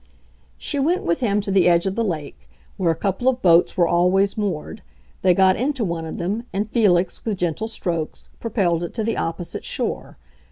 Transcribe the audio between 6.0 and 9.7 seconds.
of them, and Felix, with gentle strokes, propelled it to the opposite